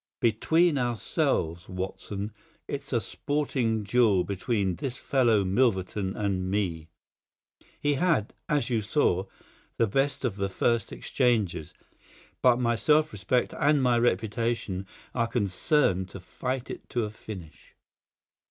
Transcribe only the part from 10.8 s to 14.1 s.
exchanges; but my self respect and my